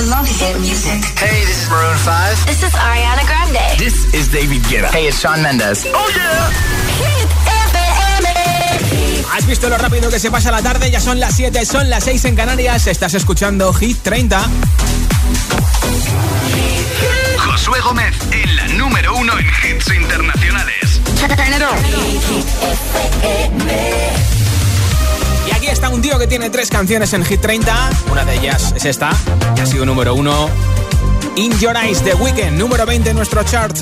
[0.00, 1.04] I love hit music.
[1.18, 2.46] Hey, this is Maroon 5.
[2.46, 3.76] This is Ariana Grande.
[3.76, 4.88] This is David Guetta.
[4.88, 5.84] Hey, it's Sean Mendes.
[5.92, 6.48] Oh yeah.
[7.04, 7.28] Hit
[7.68, 9.26] FM.
[9.36, 10.90] ¿Has visto lo rápido que se pasa la tarde?
[10.90, 12.86] Ya son las 7, son las 6 en Canarias.
[12.86, 14.40] Estás escuchando Hit 30.
[17.36, 21.00] Josué Gómez en la número uno en hits internacionales.
[25.46, 27.90] Y aquí está un tío que tiene tres canciones en Hit 30.
[28.10, 29.10] Una de ellas es esta,
[29.54, 30.48] que ha sido número uno.
[31.36, 33.76] In Your Eyes, The Weekend, número 20 en nuestro chart.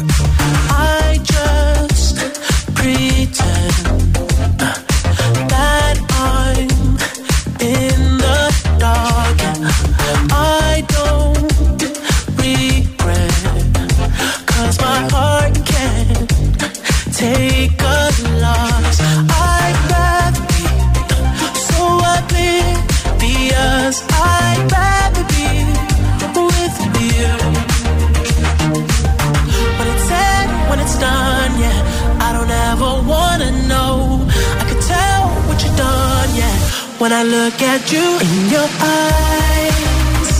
[37.31, 40.33] Look at you in your eyes,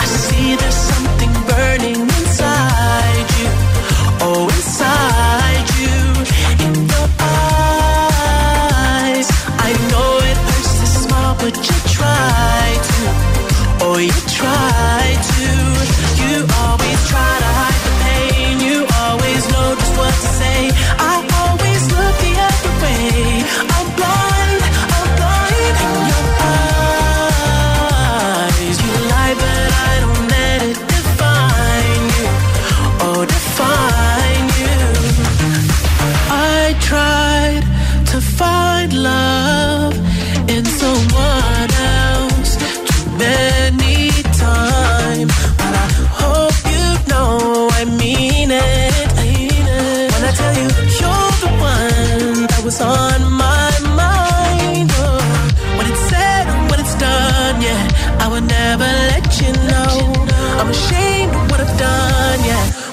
[0.00, 3.50] I see there's something burning inside you.
[4.20, 5.96] Oh, inside you.
[6.64, 8.48] In your eyes,
[9.68, 13.00] I know it hurts to smile, but you try to.
[13.84, 15.67] Oh, you try to.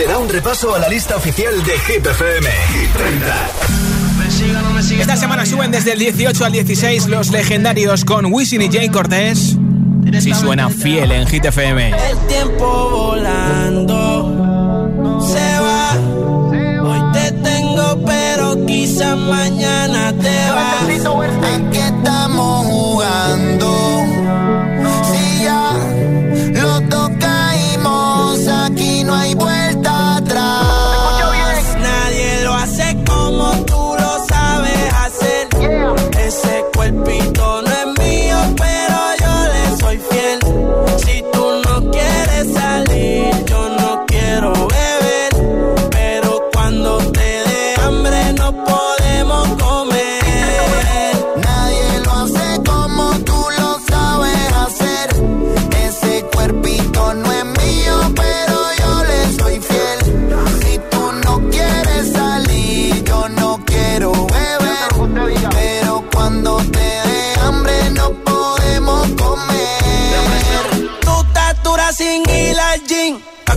[0.00, 2.48] le da un repaso a la lista oficial de Hit FM.
[2.48, 3.50] Hit 30.
[4.98, 9.58] Esta semana suben desde el 18 al 16 los legendarios con Wisin y Jay Cortés.
[10.20, 11.88] Si suena fiel en Hit FM.
[11.88, 14.38] El tiempo volando
[15.20, 15.92] se va.
[16.82, 20.82] Hoy te tengo, pero quizás mañana te vas.
[20.82, 20.86] ¿A
[21.70, 22.66] qué estamos
[37.10, 37.39] Ese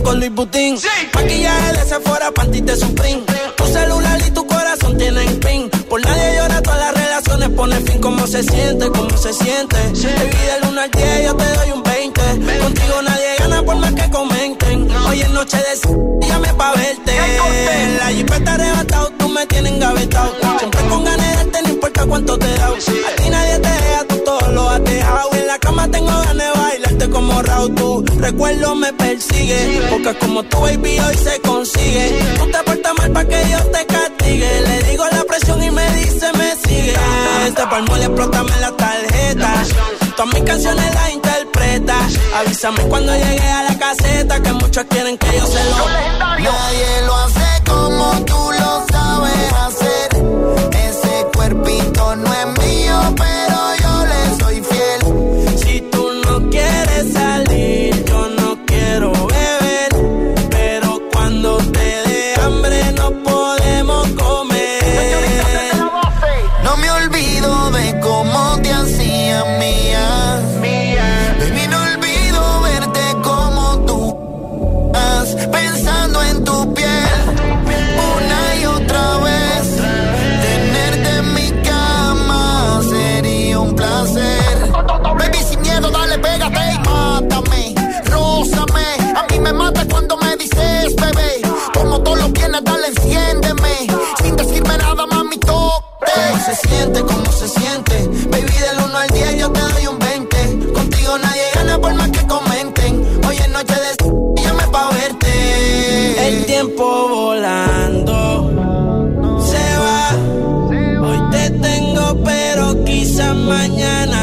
[0.02, 0.76] con Luis Butín.
[1.14, 3.22] Maquillaje de Sephora, panty de Supreme.
[3.56, 5.70] Tu celular y tu corazón tienen pin.
[5.88, 8.00] Por nadie llora, todas las relaciones pone fin.
[8.00, 8.88] ¿Cómo se siente?
[8.90, 9.76] ¿Cómo se siente?
[9.76, 12.20] Baby, del 1 al 10 yo te doy un 20.
[12.58, 14.90] Contigo nadie gana por más que comenten.
[15.06, 17.12] Hoy es noche de llame pa' verte.
[18.00, 20.34] La jipeta arrebatado, tú me tienes engavetado.
[20.58, 22.66] Siempre con ganas de no importa cuánto te da.
[22.66, 25.34] A ti nadie te deja, tú todo lo has dejado.
[25.34, 27.74] En la cama tengo ganas de bailarte como Raúl.
[27.76, 27.93] Tu
[28.24, 29.82] recuerdo me persigue.
[29.90, 32.18] Porque como tu baby hoy se consigue.
[32.38, 34.60] Tú te portas mal pa' que yo te castigue.
[34.68, 36.94] Le digo la presión y me dice me sigue.
[37.46, 39.50] Este palmo le explótame la tarjeta.
[40.16, 41.96] Todas mis canciones las interpreta.
[42.38, 44.42] Avísame cuando llegue a la caseta.
[44.42, 45.88] Que muchos quieren que yo se lo.
[46.38, 50.08] Nadie lo hace como tú lo sabes hacer.
[50.88, 53.73] Ese cuerpito no es mío, pero
[92.60, 93.86] dale, enciéndeme.
[94.22, 96.12] Sin decirme nada, mami, toque.
[96.14, 97.00] ¿Cómo se siente?
[97.02, 97.94] ¿Cómo se siente?
[98.30, 100.72] Baby, del 1 al 10 yo te doy un 20.
[100.72, 103.04] Contigo nadie gana por más que comenten.
[103.26, 106.28] Hoy es noche de llame pa' verte.
[106.28, 108.50] El tiempo volando
[109.40, 111.08] se va.
[111.08, 114.13] Hoy te tengo, pero quizás mañana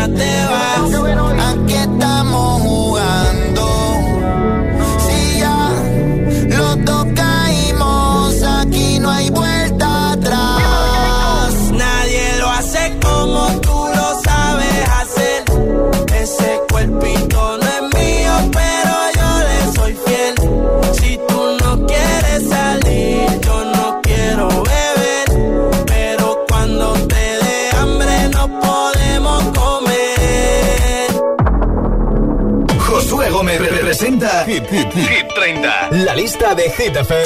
[34.59, 36.03] representa Hit, Hit, Hit 30.
[36.03, 37.25] La lista de Hit FM.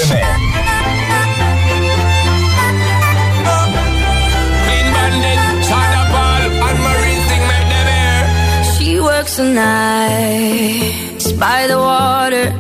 [8.77, 12.54] She works the nights by the water.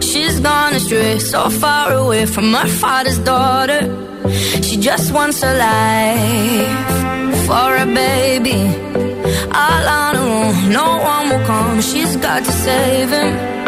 [0.00, 3.80] She's gone astray, so far away from her father's daughter.
[4.62, 8.60] She just wants a life for a baby.
[9.52, 11.80] All on her own, no one will come.
[11.82, 13.61] She's got to save him.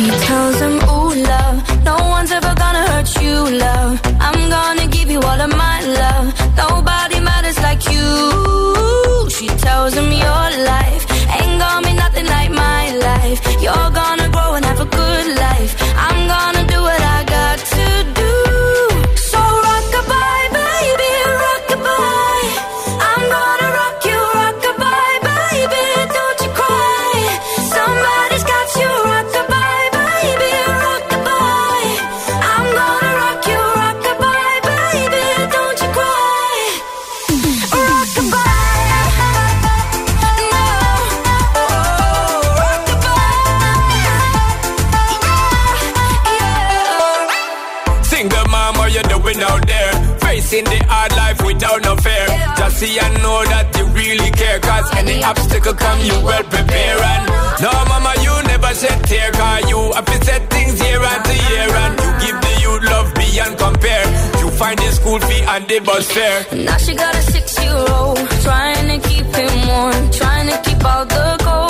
[0.00, 4.00] She tells him, Ooh, love, no one's ever gonna hurt you, love.
[4.18, 6.26] I'm gonna give you all of my love.
[6.56, 9.28] Nobody matters like you.
[9.28, 11.04] She tells him your life
[11.36, 13.38] ain't gonna be nothing like my life.
[13.60, 13.90] You're
[52.80, 54.58] see and know that you really care.
[54.60, 56.98] Cause any obstacle come, you well prepare.
[57.12, 57.24] And
[57.60, 59.30] no, mama, you never shed tear.
[59.36, 61.68] Cause you have to set things year after year.
[61.84, 64.06] And you give the youth love beyond compare.
[64.40, 66.40] You find the school fee and the bus fare.
[66.64, 71.36] Now she got a six-year-old trying to keep him warm, trying to keep all the
[71.44, 71.69] cold.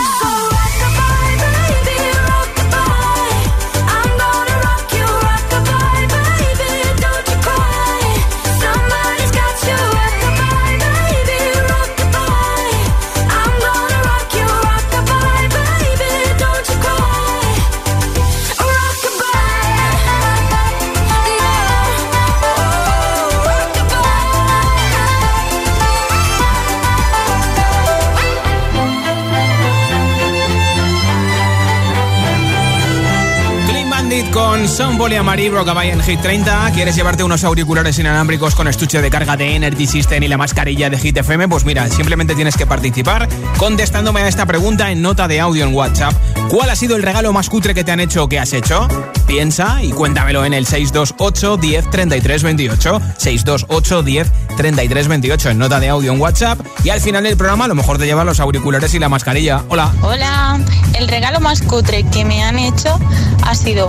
[34.81, 36.71] Con Son Poliamari, Rockabye en Hit 30.
[36.73, 40.89] ¿Quieres llevarte unos auriculares inalámbricos con estuche de carga de Energy System y la mascarilla
[40.89, 41.47] de Hit FM?
[41.47, 45.73] Pues mira, simplemente tienes que participar contestándome a esta pregunta en nota de audio en
[45.73, 46.13] WhatsApp.
[46.49, 48.87] ¿Cuál ha sido el regalo más cutre que te han hecho o que has hecho?
[49.27, 53.01] Piensa y cuéntamelo en el 628 10 33 28.
[53.17, 56.59] 628 10 33 28 en nota de audio en WhatsApp.
[56.83, 59.63] Y al final del programa a lo mejor te llevas los auriculares y la mascarilla.
[59.69, 59.91] Hola.
[60.01, 60.59] Hola,
[60.97, 62.99] el regalo más cutre que me han hecho
[63.43, 63.87] ha sido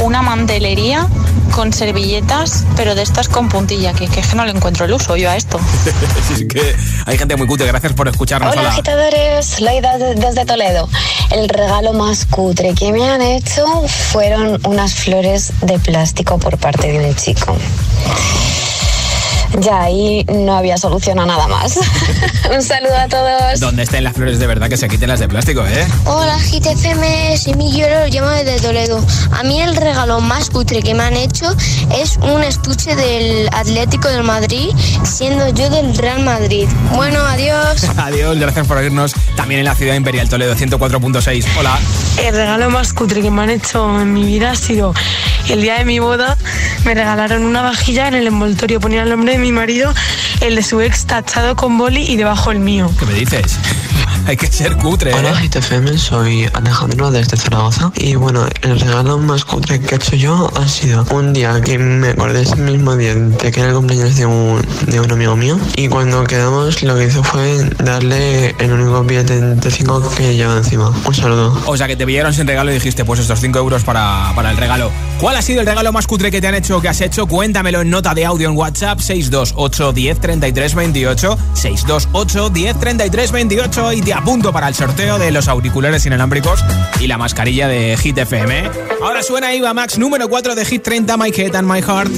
[0.00, 1.06] una mantelería
[1.54, 4.92] con servilletas, pero de estas con puntilla, que, que es que no le encuentro el
[4.92, 5.58] uso yo a esto.
[6.32, 6.76] es que
[7.06, 7.66] hay gente muy cutre.
[7.66, 8.52] Gracias por escucharnos.
[8.52, 8.70] Hola, Hola.
[8.70, 10.88] agitadores, Leida de- desde Toledo.
[11.30, 13.64] El regalo más cutre que me han hecho
[14.10, 17.56] fueron unas flores de plástico por parte de un chico.
[19.58, 21.76] Ya ahí no había solución a nada más.
[22.54, 23.60] un saludo a todos.
[23.60, 25.86] Donde estén las flores de verdad que se quiten las de plástico, ¿eh?
[26.04, 29.04] Hola GTFM, soy Miguel, lo llamo desde Toledo.
[29.32, 31.54] A mí el regalo más cutre que me han hecho
[32.00, 34.70] es un estuche del Atlético del Madrid,
[35.02, 36.68] siendo yo del Real Madrid.
[36.94, 37.84] Bueno, adiós.
[37.96, 41.44] Adiós, gracias por oírnos también en la ciudad imperial Toledo 104.6.
[41.58, 41.78] Hola.
[42.22, 44.94] El regalo más cutre que me han hecho en mi vida ha sido
[45.48, 46.36] el día de mi boda.
[46.84, 49.92] Me regalaron una vajilla en el envoltorio, ponía el nombre de mi marido,
[50.40, 52.90] el de su ex tachado con boli y debajo el mío.
[52.98, 53.58] ¿Qué me dices?
[54.26, 55.48] Hay que ser cutre, Hola ¿eh?
[55.48, 60.50] GTFM, soy Alejandro desde Zaragoza y bueno, el regalo más cutre que he hecho yo
[60.56, 64.16] ha sido un día que me acordé ese mismo día de que era el cumpleaños
[64.16, 68.72] de un, de un amigo mío y cuando quedamos lo que hizo fue darle el
[68.72, 70.92] único billete de 5 que lleva encima.
[71.04, 71.60] Un saludo.
[71.66, 74.50] O sea, que te pillaron sin regalo y dijiste, pues estos 5 euros para, para
[74.50, 74.90] el regalo.
[75.20, 77.26] ¿Cuál ha sido el regalo más cutre que te han hecho o que has hecho?
[77.26, 83.92] Cuéntamelo en nota de audio en WhatsApp 628 10 33 28 628 10 33 28
[83.92, 86.64] y te apunto para el sorteo de los auriculares inalámbricos
[86.98, 88.68] y la mascarilla de Hit FM.
[89.00, 92.10] Ahora suena Iva Max número 4 de Hit 30 My Head and My Heart.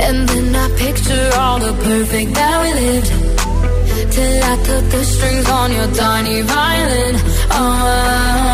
[0.00, 3.12] And then I picture all the perfect that we lived.
[4.10, 7.16] Till I cut the strings on your tiny violin.
[7.52, 8.53] Oh,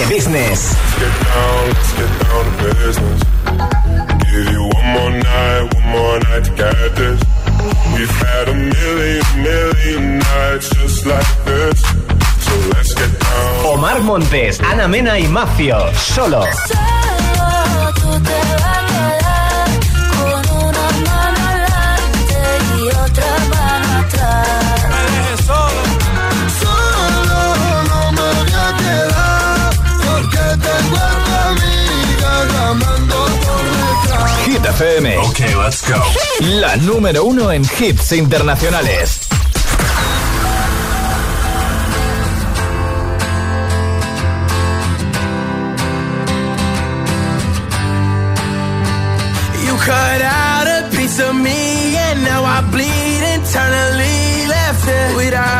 [0.00, 0.74] de business.
[0.98, 3.20] Get down, let's get down to business.
[4.30, 7.20] Give you one more night, one more night to get this.
[7.94, 11.80] We've had a million, million nights just like this.
[12.44, 13.66] So let's get down.
[13.66, 16.44] Omar Montes, Ana Mena y Macio, solo.
[16.66, 16.90] Solo.
[34.46, 35.18] Hit FM.
[35.18, 36.02] Ok, let's go.
[36.40, 39.20] La número uno en hits internacionales.
[49.64, 55.59] You cut out a piece of me and now I bleed internally left it without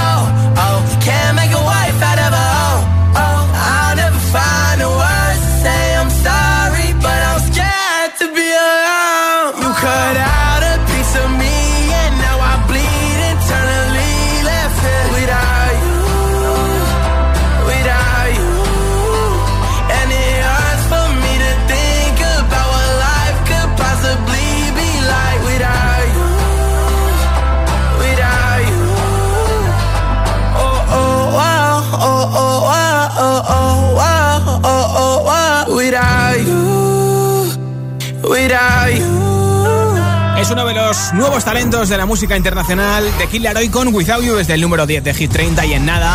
[40.91, 44.61] Los nuevos talentos de la música internacional de Kid Laroi con Without You desde el
[44.61, 46.13] número 10 de Hit 30 y en nada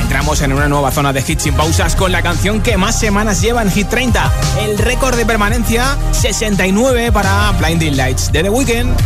[0.00, 3.42] entramos en una nueva zona de hits sin pausas con la canción que más semanas
[3.42, 4.32] lleva en Hit 30.
[4.60, 8.96] El récord de permanencia 69 para Blinding Lights de The Weeknd.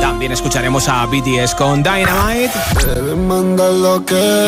[0.00, 2.52] También escucharemos a BTS con Dynamite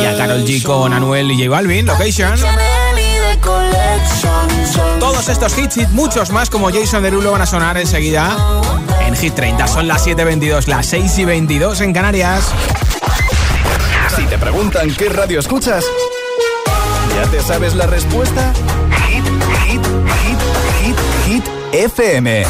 [0.00, 2.38] y a Carol G con Anuel y J Balvin, Location.
[5.26, 8.36] Estos hits y muchos más como Jason Derulo van a sonar enseguida
[9.04, 9.66] en Hit 30.
[9.66, 12.48] Son las 7.22, las 6 y 22 en Canarias.
[14.14, 15.84] Si te preguntan qué radio escuchas,
[17.16, 18.52] ¿ya te sabes la respuesta?
[19.08, 19.24] Hit,
[19.66, 19.86] hit,
[20.22, 20.38] hit,
[20.80, 22.46] hit, hit, FM.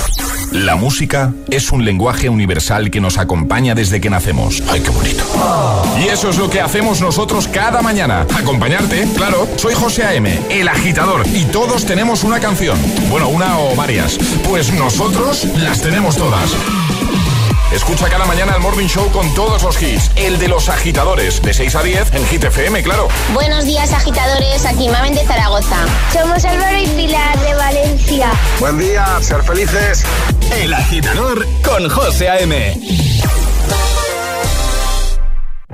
[0.52, 4.62] La música es un lenguaje universal que nos acompaña desde que nacemos.
[4.70, 5.24] ¡Ay, qué bonito!
[6.00, 8.26] Y eso es lo que hacemos nosotros cada mañana.
[8.34, 9.46] Acompañarte, claro.
[9.56, 12.78] Soy José A.M., el agitador, y todos tenemos una canción.
[13.10, 14.18] Bueno, una o varias.
[14.48, 16.54] Pues nosotros las tenemos todas.
[17.72, 20.10] Escucha cada mañana el Morning Show con todos los hits.
[20.16, 23.08] El de los agitadores, de 6 a 10 en Hit FM, claro.
[23.34, 24.64] Buenos días, agitadores.
[24.64, 25.76] Aquí Mamen de Zaragoza.
[26.10, 28.30] Somos Álvaro y Pilar de Valencia.
[28.58, 30.04] Buen día, ser felices.
[30.56, 32.74] El agitador con José A.M.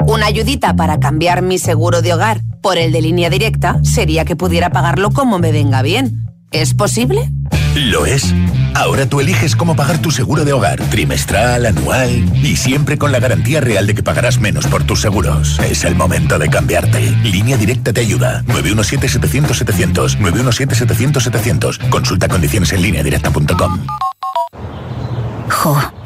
[0.06, 4.36] Una ayudita para cambiar mi seguro de hogar por el de línea directa sería que
[4.36, 6.26] pudiera pagarlo como me venga bien.
[6.50, 7.30] ¿Es posible?
[7.74, 8.32] Lo es.
[8.74, 12.10] Ahora tú eliges cómo pagar tu seguro de hogar, trimestral, anual
[12.44, 15.58] y siempre con la garantía real de que pagarás menos por tus seguros.
[15.60, 17.00] Es el momento de cambiarte.
[17.22, 18.44] Línea Directa te ayuda.
[18.46, 20.18] 917-700-700.
[20.18, 21.88] 917-700-700.
[21.88, 23.86] Consulta condiciones en línea directa.com.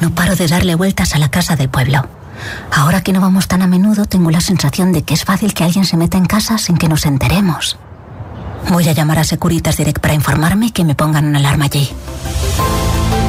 [0.01, 2.07] No paro de darle vueltas a la casa del pueblo.
[2.73, 5.65] Ahora que no vamos tan a menudo, tengo la sensación de que es fácil que
[5.65, 7.77] alguien se meta en casa sin que nos enteremos.
[8.71, 11.91] Voy a llamar a Securitas Direct para informarme y que me pongan una alarma allí.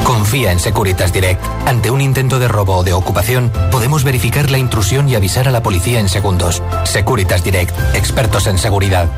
[0.04, 1.42] Confía en Securitas Direct.
[1.66, 5.50] Ante un intento de robo o de ocupación, podemos verificar la intrusión y avisar a
[5.50, 6.62] la policía en segundos.
[6.84, 9.08] Securitas Direct, expertos en seguridad.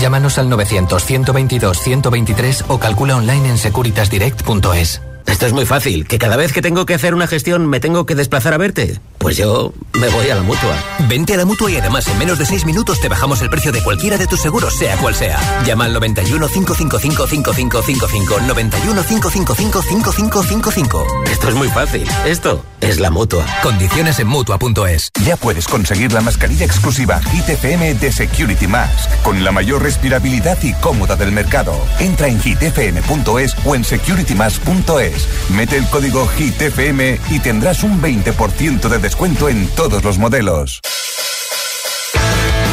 [0.00, 5.02] Llámanos al 900-122-123 o calcula online en securitasdirect.es.
[5.28, 8.06] Esto es muy fácil, que cada vez que tengo que hacer una gestión me tengo
[8.06, 8.98] que desplazar a verte.
[9.18, 10.74] Pues yo me voy a la mutua.
[11.08, 13.70] Vente a la mutua y además en menos de 6 minutos te bajamos el precio
[13.70, 15.38] de cualquiera de tus seguros, sea cual sea.
[15.64, 18.40] Llama al 91 555 5555.
[18.46, 21.06] 91 555 5555.
[21.30, 22.08] Esto es muy fácil.
[22.24, 23.44] Esto es la mutua.
[23.62, 25.10] Condiciones en mutua.es.
[25.26, 30.58] Ya puedes conseguir la mascarilla exclusiva Hit FM de Security Mask, con la mayor respirabilidad
[30.62, 31.74] y cómoda del mercado.
[31.98, 35.17] Entra en hitfm.es o en securitymask.es.
[35.50, 40.80] Mete el código HITFM y tendrás un 20% de descuento en todos los modelos.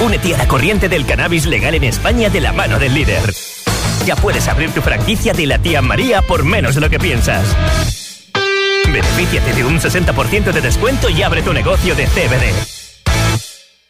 [0.03, 3.33] Únete a la corriente del cannabis legal en España de la mano del líder.
[4.05, 7.55] Ya puedes abrir tu franquicia de la tía María por menos de lo que piensas.
[8.85, 12.74] Benefíciate de un 60% de descuento y abre tu negocio de CBD.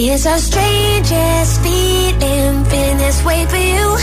[0.00, 3.98] It's a strangest feeling, feeling this way for you.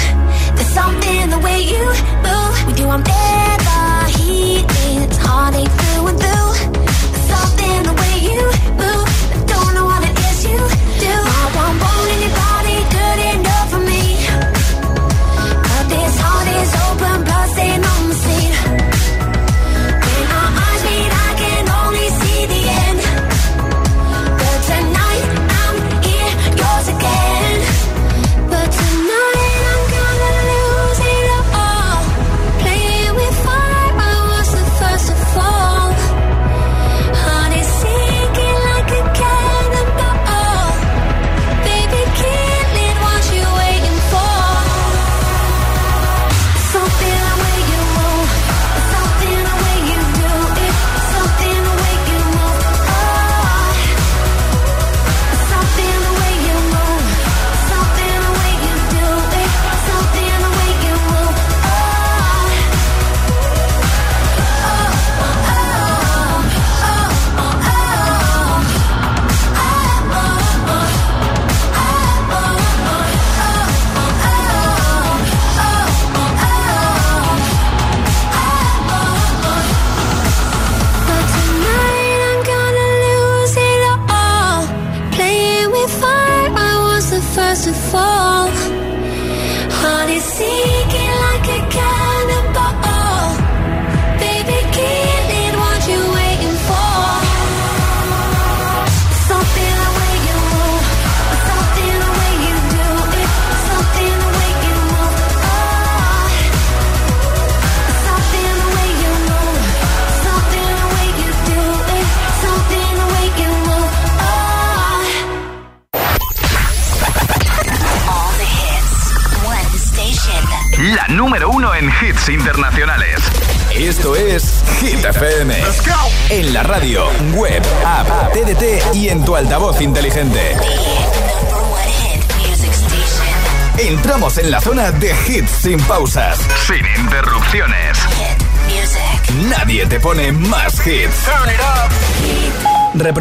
[0.56, 1.86] There's something the way you
[2.24, 2.68] move.
[2.68, 5.04] With you, I'm never heating.
[5.04, 5.85] It's heartache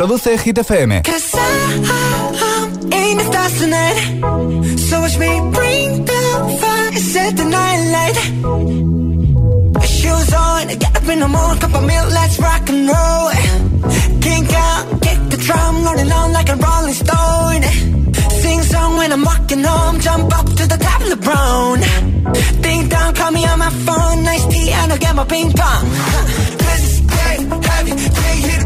[0.06, 1.02] Produce Hit FM.
[1.02, 1.38] Cause I,
[2.36, 3.98] I ain't a star tonight.
[4.76, 6.22] So watch me bring the
[6.60, 8.16] fire and set the night light.
[9.88, 13.30] Shoes on, get up in the morning, cup of milk, let's rock and roll.
[14.20, 17.62] Kink out, kick the drum, rolling on like a rolling stone.
[18.42, 21.80] Sing song when I'm walking home, jump up to the top of the brown.
[22.60, 25.84] Ding dong, call me on my phone, nice tea, and I'll get my ping pong.
[25.88, 26.50] Huh.
[26.74, 27.36] This day
[27.68, 28.63] heavy, can't hit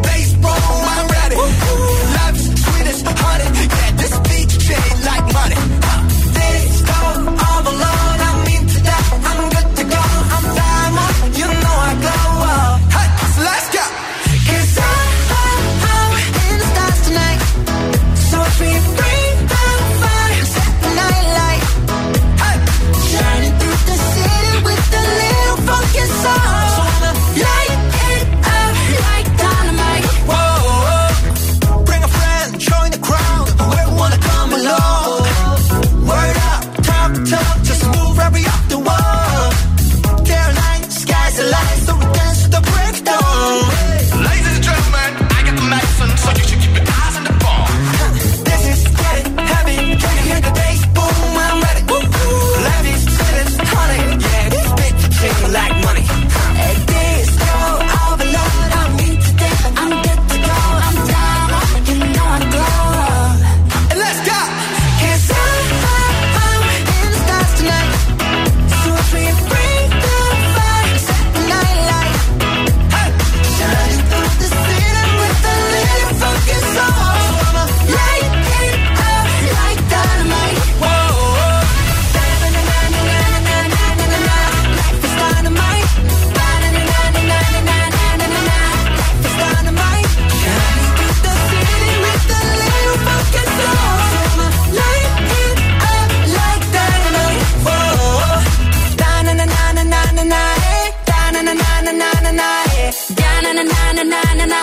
[103.55, 104.61] na na na na na na.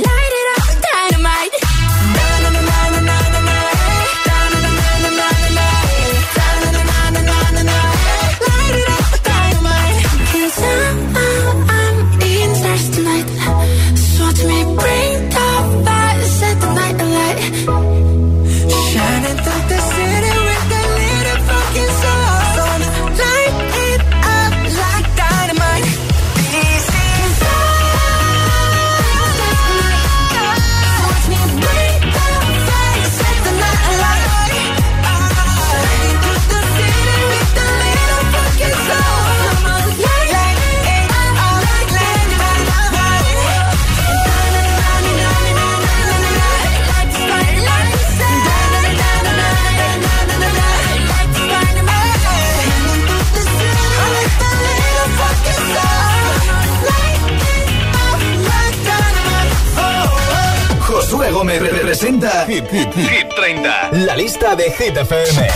[0.00, 0.23] na.
[61.98, 63.92] presenta Hit, Hit, Hit 30.
[64.04, 65.46] La lista de Hit FM.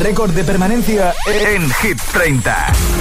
[0.00, 2.95] Récord de permanencia en Hit 30.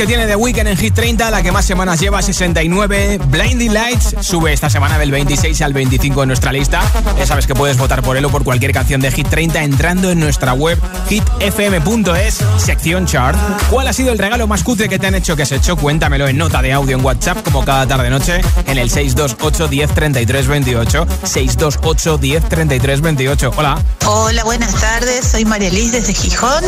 [0.00, 3.20] Que tiene The Weeknd en Hit 30, la que más semanas lleva, 69.
[3.26, 6.80] Blinding Lights sube esta semana del 26 al 25 en nuestra lista.
[7.18, 10.10] Ya sabes que puedes votar por él o por cualquier canción de Hit 30 entrando
[10.10, 13.36] en nuestra web hitfm.es, sección chart.
[13.68, 15.76] ¿Cuál ha sido el regalo más cutre que te han hecho que has hecho?
[15.76, 20.46] Cuéntamelo en nota de audio en WhatsApp, como cada tarde-noche, en el 628 10 33
[20.46, 21.06] 28.
[21.24, 23.52] 628 10 33 28.
[23.54, 23.78] Hola.
[24.06, 25.26] Hola, buenas tardes.
[25.26, 26.64] Soy María Liz desde Gijón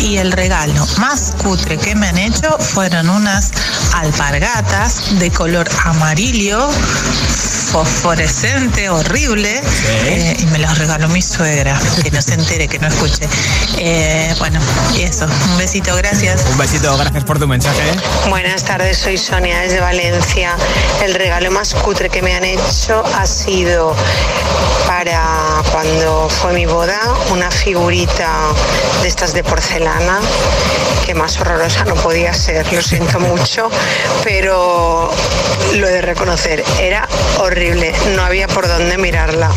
[0.00, 3.50] y el regalo más cutre que me han hecho fueron unas
[3.94, 6.68] alpargatas de color amarillo,
[7.72, 9.60] fosforescente, horrible,
[10.06, 13.28] eh, y me los regaló mi suegra, que no se entere, que no escuche.
[13.76, 14.58] Eh, bueno,
[14.96, 16.46] y eso, un besito, gracias.
[16.50, 17.82] Un besito, gracias por tu mensaje.
[18.28, 20.56] Buenas tardes, soy Sonia desde Valencia.
[21.04, 23.94] El regalo más cutre que me han hecho ha sido
[24.86, 26.98] para cuando fue mi boda
[27.30, 28.30] una figurita
[29.02, 30.20] de estas de porcelana
[31.08, 33.70] que más horrorosa no podía ser, lo siento mucho,
[34.24, 35.10] pero
[35.76, 37.08] lo he de reconocer, era
[37.38, 37.57] horrible,
[38.14, 39.50] no había por dónde mirarla.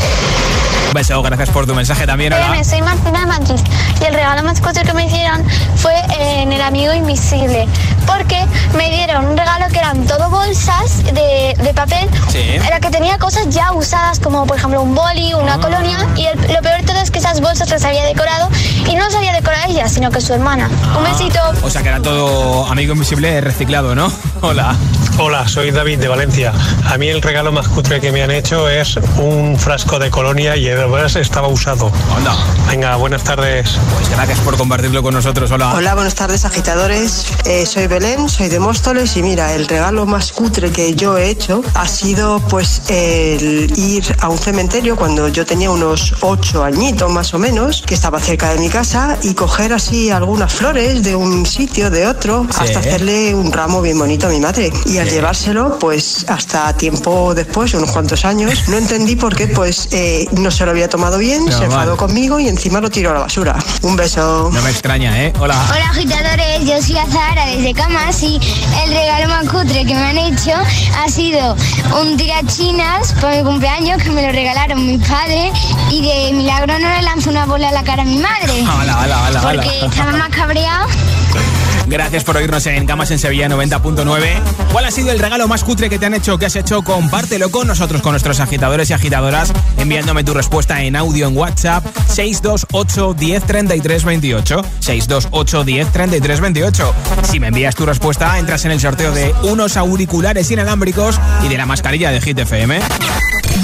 [0.88, 2.34] Un beso, gracias por tu mensaje también.
[2.34, 2.48] Hola.
[2.52, 3.60] Hola, soy Martina de Madrid
[4.02, 5.46] y el regalo más cutre que me hicieron
[5.78, 7.68] fue eh, en el amigo invisible
[8.08, 8.44] porque
[8.76, 12.40] me dieron un regalo que eran todo bolsas de, de papel Sí.
[12.40, 16.26] en la que tenía cosas ya usadas como por ejemplo un boli, una colonia y
[16.26, 18.50] el- lo peor de todo es que esas bolsas las había decorado
[18.90, 20.70] y no las había decorado ella sino que su hermana.
[20.98, 21.40] Un besito.
[21.62, 24.12] O sea que era todo amigo invisible reciclado, ¿no?
[24.42, 24.76] Hola.
[25.24, 26.52] Hola, soy David de Valencia.
[26.86, 30.58] A mí el regalo más cutre que me han hecho es un frasco de colonia
[30.58, 31.92] y además estaba usado.
[32.18, 32.36] Anda.
[32.68, 33.70] Venga, buenas tardes.
[33.94, 35.52] Pues gracias por compartirlo con nosotros.
[35.52, 35.76] Hola.
[35.76, 37.28] Hola, buenas tardes agitadores.
[37.46, 41.30] Eh, soy Belén, soy de Móstoles y mira, el regalo más cutre que yo he
[41.30, 47.12] hecho ha sido pues el ir a un cementerio cuando yo tenía unos ocho añitos
[47.12, 51.16] más o menos, que estaba cerca de mi casa y coger así algunas flores de
[51.16, 52.58] un sitio, de otro, Sí.
[52.64, 54.72] hasta hacerle un ramo bien bonito a mi madre.
[54.86, 59.90] Y al llevárselo, pues hasta tiempo después, unos cuantos años, no entendí por qué pues
[59.92, 63.14] eh, no se lo había tomado bien, se enfadó conmigo y encima lo tiró a
[63.14, 63.58] la basura.
[63.82, 64.50] Un beso.
[64.52, 65.34] No me extraña, ¿eh?
[65.40, 65.56] Hola.
[65.70, 68.40] Hola agitadores, yo soy Azahara desde Camas y
[68.84, 70.54] el regalo más cutre que me han hecho
[70.98, 71.56] ha sido
[72.02, 75.52] un tirachinas por mi cumpleaños que me lo regalaron mi padre
[75.90, 78.64] y de milagro no le lanzó una bola a la cara a mi madre.
[78.68, 79.42] Hala, hala, hala.
[79.42, 80.88] Porque estaba más cabreado.
[81.92, 84.26] Gracias por oírnos en Camas en Sevilla 90.9.
[84.72, 86.84] ¿Cuál ha sido el regalo más cutre que te han hecho, que has hecho?
[86.84, 91.86] Compártelo con nosotros, con nuestros agitadores y agitadoras, enviándome tu respuesta en audio en WhatsApp
[92.08, 94.62] 628 10 33 28.
[94.80, 96.96] 628 10 33 28.
[97.30, 101.58] Si me envías tu respuesta, entras en el sorteo de unos auriculares inalámbricos y de
[101.58, 102.80] la mascarilla de Hit FM.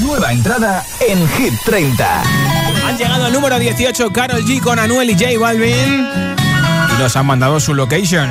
[0.01, 2.23] Nueva entrada en Hit 30.
[2.87, 6.36] Han llegado al número 18 Carol G con Anuel y J Balvin
[6.97, 8.29] y nos han mandado su location.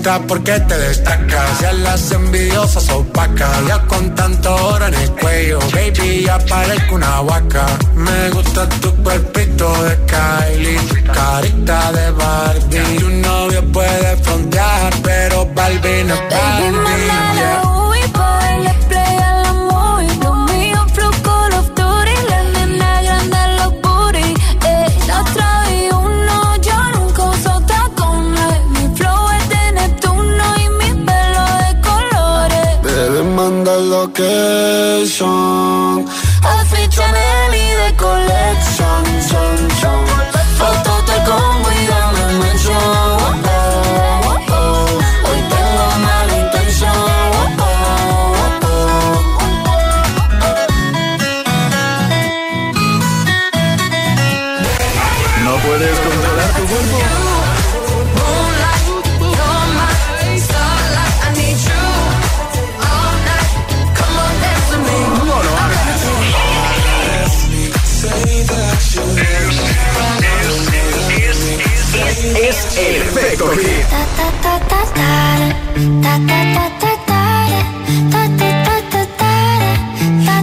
[0.00, 1.60] Gusta porque te destacas.
[1.60, 3.66] Ya las envidiosas opacas.
[3.66, 7.66] Ya con tanto oro en el cuello, baby, ya parezco una vaca.
[7.94, 10.80] Me gusta tu cuerpito de Kylie.
[11.12, 12.98] Carita de Barbie.
[12.98, 17.79] Tu novio puede frontear, pero Barbie no es Barbie.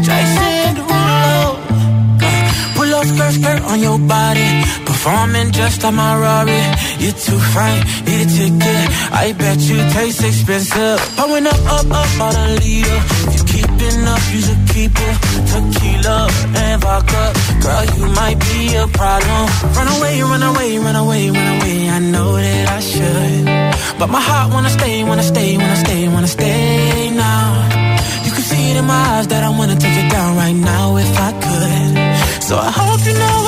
[0.08, 1.60] Jason Derulo.
[2.76, 4.47] Pull up skirt, skirt on your body.
[5.08, 6.62] Performing just like my Rari.
[7.00, 8.84] You're too fine, need a ticket.
[9.24, 11.00] I bet you taste expensive.
[11.16, 13.00] Pouring up, up, up, out a leader.
[13.24, 15.16] If you keeping up, you should keep it.
[15.48, 16.28] Tequila
[16.60, 17.24] and vodka.
[17.64, 19.44] Girl, you might be a problem.
[19.78, 21.90] Run away, run away, run away, run away.
[21.90, 23.46] I know that I should.
[24.00, 27.48] But my heart wanna stay, wanna stay, wanna stay, wanna stay now.
[28.26, 30.98] You can see it in my eyes that I wanna take it down right now
[30.98, 32.44] if I could.
[32.44, 33.47] So I hope you know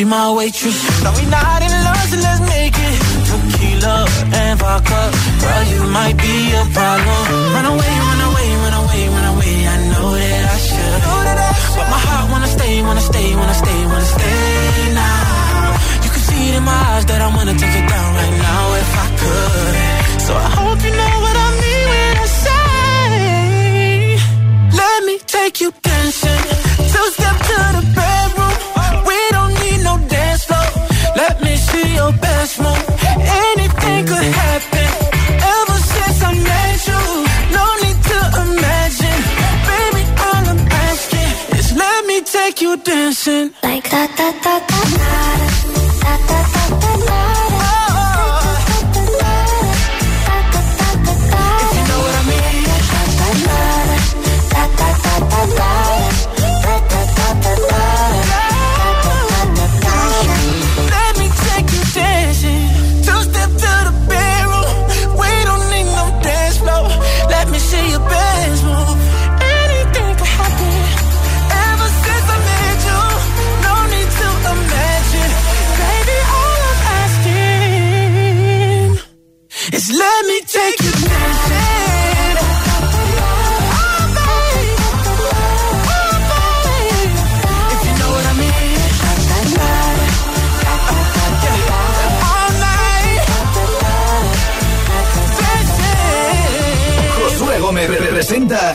[0.00, 1.04] be my waitress.
[1.04, 1.59] No, we not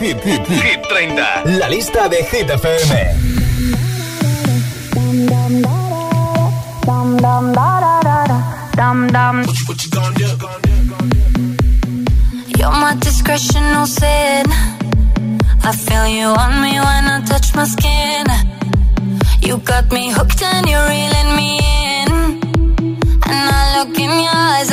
[0.06, 1.58] Hit, Hit, Hit 30.
[1.58, 2.90] La lista de Hit FM.
[12.56, 14.46] You're my discretional sin.
[15.64, 18.28] I feel you on me when I touch my skin.
[19.42, 21.58] You got me hooked and you're reeling me
[21.98, 22.10] in.
[23.26, 24.72] And I look in your eyes,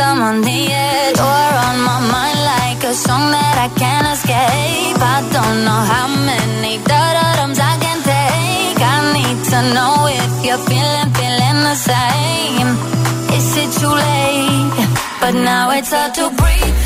[2.92, 5.00] a song that I can't escape.
[5.16, 8.78] I don't know how many thudums I can take.
[8.94, 12.68] I need to know if you're feeling, feeling the same.
[13.36, 14.88] Is it too late?
[15.22, 16.81] But now it's hard to breathe.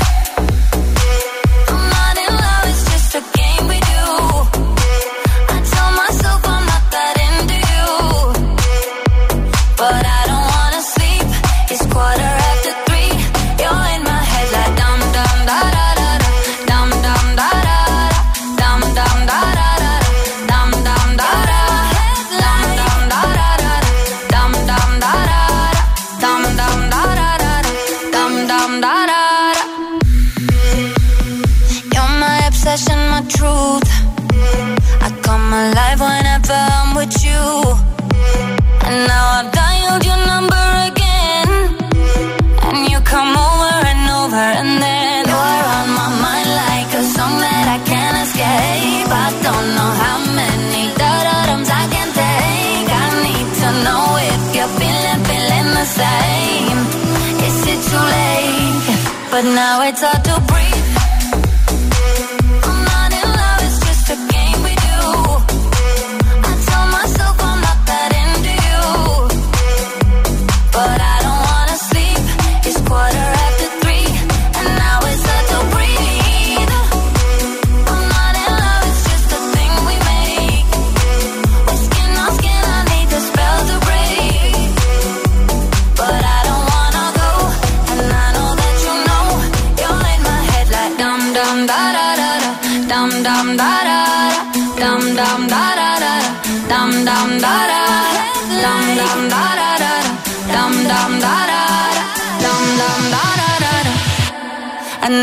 [36.09, 37.43] Whenever I'm with you.
[38.87, 41.49] And now I've dialed your number again.
[42.67, 47.35] And you come over and over, and then you're on my mind like a song
[47.45, 49.09] that I can't escape.
[49.25, 52.87] I don't know how many da-da-dums I can take.
[53.03, 56.79] I need to know if you're feeling, feeling the same.
[57.47, 58.85] Is it too late?
[59.31, 60.76] But now it's hard to breathe.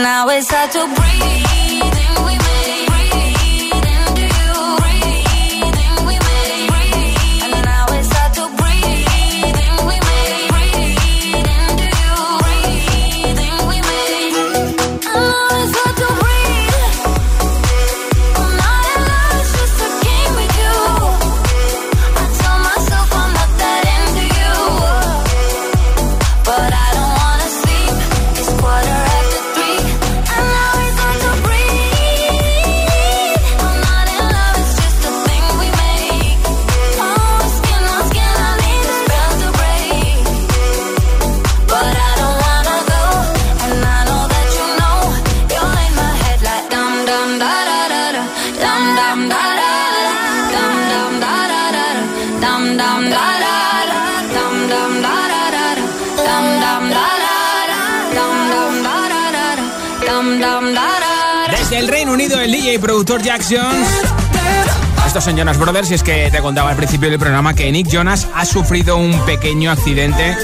[0.05, 1.04] Now it's hard to breathe.
[62.33, 63.87] El DJ y productor Jack Jones.
[65.07, 67.89] Estos son Jonas Brothers y es que te contaba al principio del programa que Nick
[67.89, 70.35] Jonas ha sufrido un pequeño accidente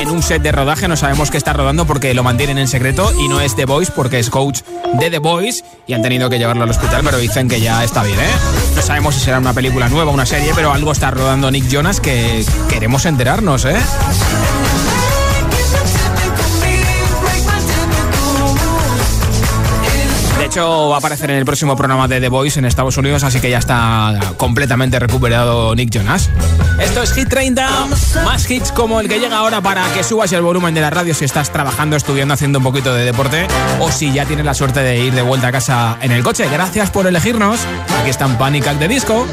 [0.00, 0.88] en un set de rodaje.
[0.88, 3.92] No sabemos qué está rodando porque lo mantienen en secreto y no es The Voice
[3.94, 4.62] porque es coach
[4.94, 8.02] de The Voice y han tenido que llevarlo al hospital, pero dicen que ya está
[8.02, 8.32] bien, ¿eh?
[8.74, 11.68] No sabemos si será una película nueva o una serie, pero algo está rodando Nick
[11.68, 13.76] Jonas que queremos enterarnos, ¿eh?
[20.60, 23.50] Va a aparecer en el próximo programa de The Voice en Estados Unidos, así que
[23.50, 26.30] ya está completamente recuperado Nick Jonas.
[26.80, 27.86] Esto es Hit 30,
[28.24, 31.14] más hits como el que llega ahora para que subas el volumen de la radio
[31.14, 33.46] si estás trabajando, estudiando, haciendo un poquito de deporte
[33.80, 36.48] o si ya tienes la suerte de ir de vuelta a casa en el coche.
[36.50, 37.60] Gracias por elegirnos.
[38.00, 39.26] Aquí están Panic at the Disco.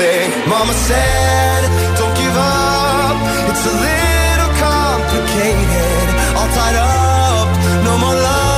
[0.00, 0.48] Everything.
[0.48, 1.62] Mama said,
[1.98, 3.16] don't give up,
[3.50, 7.48] it's a little complicated, all tied up,
[7.84, 8.49] no more love,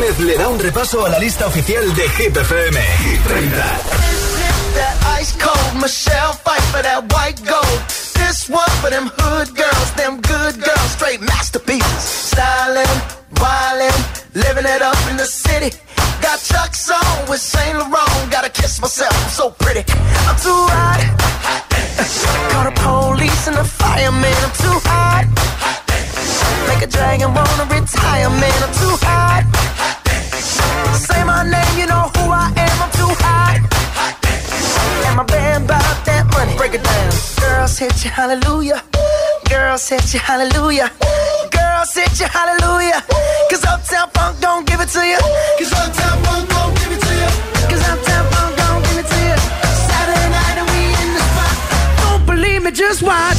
[0.00, 2.80] Gómez le da un repaso a la lista oficial de Hit FM.
[3.04, 3.56] Hit 30.
[4.74, 7.80] That ice cold Michelle fight for that white gold.
[8.14, 12.32] This one for them hood girls, them good girls, straight masterpieces.
[12.32, 12.96] Stylin',
[13.44, 14.00] wildin',
[14.32, 15.76] living it up in the city.
[16.22, 18.30] Got Chuck's on with Saint Laurent.
[18.32, 19.84] Gotta kiss myself, I'm so pretty.
[20.24, 21.00] I'm too hot.
[22.52, 24.40] Call the police and the fireman.
[24.48, 25.28] I'm too hot.
[26.68, 28.62] Make a dragon wanna retire, man.
[28.64, 29.60] I'm too hot.
[30.94, 32.76] Say my name, you know who I am.
[32.82, 33.58] I'm too hot.
[35.06, 36.56] And my band bought that money.
[36.56, 37.10] Break it down.
[37.40, 38.82] Girls hit you, hallelujah.
[39.48, 40.90] Girls hit you, hallelujah.
[41.50, 43.02] Girls hit you, hallelujah.
[43.50, 45.18] Cause Uptown Funk don't give it to you.
[45.58, 47.30] Cause Uptown Funk don't give it to you.
[47.70, 49.36] Cause Uptown Funk don't give it to you.
[49.88, 51.54] Saturday night and we in the spot.
[52.02, 53.38] Don't believe me, just watch.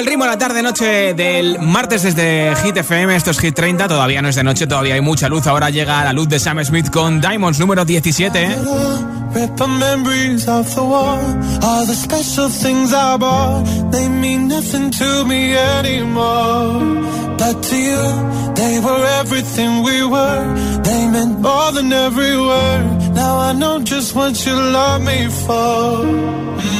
[0.00, 4.22] el ritmo a la tarde-noche del martes desde Hit FM, esto es Hit 30, todavía
[4.22, 6.88] no es de noche, todavía hay mucha luz, ahora llega la luz de Sam Smith
[6.88, 8.48] con Diamonds número 17.
[9.34, 11.18] Rip the memories of the war.
[11.62, 16.80] All the special things I bought, they mean nothing to me anymore.
[17.36, 20.80] But to you, they were everything we were.
[20.82, 23.14] They meant more than every word.
[23.14, 26.79] Now I know just what you love me for.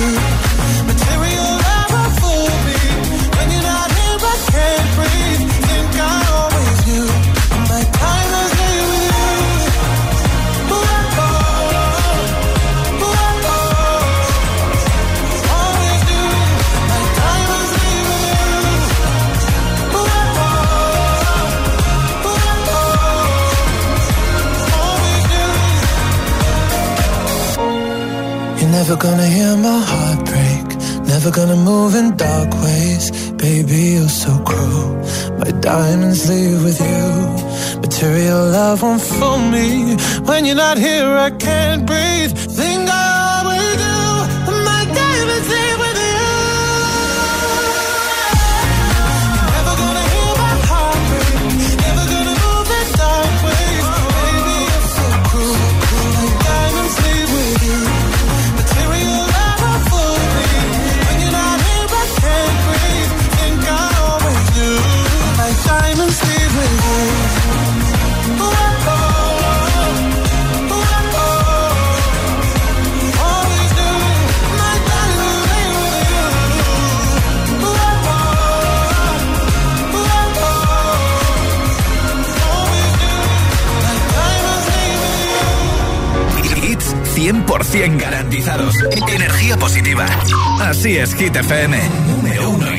[35.61, 37.81] Diamonds leave with you.
[37.81, 39.95] Material love won't fool me.
[40.25, 42.33] When you're not here, I can't breathe.
[87.71, 88.75] 100 garantizados.
[89.07, 90.05] Energía positiva.
[90.59, 91.79] Así es, Hit FM.
[92.07, 92.70] Número 1.